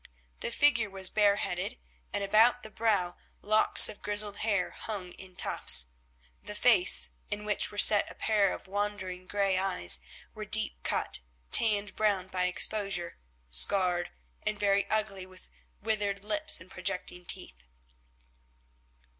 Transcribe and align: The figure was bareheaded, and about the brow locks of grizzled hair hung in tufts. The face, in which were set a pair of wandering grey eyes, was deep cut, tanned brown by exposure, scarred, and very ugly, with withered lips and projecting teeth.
The 0.39 0.49
figure 0.49 0.89
was 0.89 1.11
bareheaded, 1.11 1.77
and 2.11 2.23
about 2.23 2.63
the 2.63 2.71
brow 2.71 3.17
locks 3.43 3.87
of 3.87 4.01
grizzled 4.01 4.37
hair 4.37 4.71
hung 4.71 5.11
in 5.11 5.35
tufts. 5.35 5.91
The 6.41 6.55
face, 6.55 7.11
in 7.29 7.45
which 7.45 7.71
were 7.71 7.77
set 7.77 8.09
a 8.09 8.15
pair 8.15 8.51
of 8.51 8.65
wandering 8.65 9.27
grey 9.27 9.59
eyes, 9.59 9.99
was 10.33 10.47
deep 10.49 10.81
cut, 10.81 11.19
tanned 11.51 11.95
brown 11.95 12.29
by 12.29 12.45
exposure, 12.45 13.19
scarred, 13.47 14.09
and 14.41 14.59
very 14.59 14.89
ugly, 14.89 15.27
with 15.27 15.49
withered 15.83 16.23
lips 16.25 16.59
and 16.59 16.71
projecting 16.71 17.23
teeth. 17.23 17.61